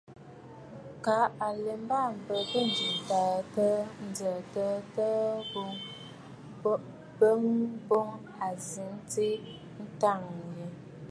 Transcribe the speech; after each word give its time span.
Kə̀ 1.05 1.23
à 1.45 1.47
lɛ 1.63 1.73
mbaà 1.83 2.07
m̀bə 2.15 2.35
bə 2.51 2.57
ǹjə̀ə̀ 2.73 2.97
təə 4.17 4.37
təə 4.93 5.09
ò, 5.61 6.73
bəə 7.19 7.31
boŋ 7.87 8.07
a 8.47 8.49
zi 8.67 8.85
tsiꞌì 9.09 9.91
taaŋgɔ̀ŋə̀. 10.01 10.69